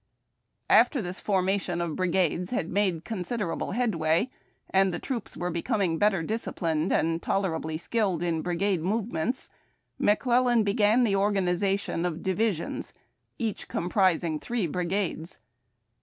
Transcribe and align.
After 0.67 0.99
this 0.99 1.19
formation 1.19 1.79
of 1.79 1.95
brigades 1.95 2.49
had 2.49 2.69
made 2.71 3.05
considerable 3.05 3.73
headway, 3.73 4.31
and 4.71 4.91
the 4.91 4.97
troops 4.97 5.37
were 5.37 5.51
becoming 5.51 5.99
better 5.99 6.23
disciplined 6.23 6.91
and 6.91 7.21
tolerably 7.21 7.77
skilled 7.77 8.23
in 8.23 8.41
brigade 8.41 8.81
movements, 8.81 9.51
McClellan 9.99 10.63
began 10.63 11.03
the 11.03 11.15
organization 11.15 12.03
of 12.03 12.23
Divisions, 12.23 12.93
each 13.37 13.67
comprising 13.67 14.39
three 14.39 14.65
brigades. 14.65 15.37